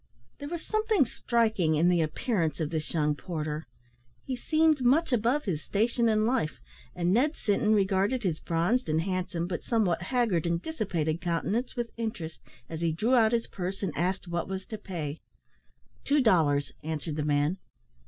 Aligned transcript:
There 0.39 0.49
was 0.49 0.63
something 0.65 1.05
striking 1.05 1.75
in 1.75 1.87
the 1.87 2.01
appearance 2.01 2.59
of 2.59 2.71
this 2.71 2.91
young 2.91 3.13
porter; 3.15 3.67
he 4.25 4.35
seemed 4.35 4.81
much 4.81 5.13
above 5.13 5.43
his 5.43 5.61
station 5.61 6.09
in 6.09 6.25
life; 6.25 6.59
and 6.95 7.13
Ned 7.13 7.35
Sinton 7.35 7.75
regarded 7.75 8.23
his 8.23 8.39
bronzed 8.39 8.89
and 8.89 9.01
handsome, 9.03 9.45
but 9.45 9.61
somewhat 9.63 10.01
haggard 10.01 10.47
and 10.47 10.59
dissipated 10.59 11.21
countenance, 11.21 11.75
with 11.75 11.91
interest, 11.97 12.39
as 12.67 12.81
he 12.81 12.91
drew 12.91 13.13
out 13.13 13.31
his 13.31 13.45
purse, 13.45 13.83
and 13.83 13.95
asked 13.95 14.27
what 14.27 14.47
was 14.47 14.65
to 14.65 14.79
pay. 14.79 15.19
"Two 16.03 16.19
dollars," 16.19 16.71
answered 16.83 17.15
the 17.15 17.23
man. 17.23 17.59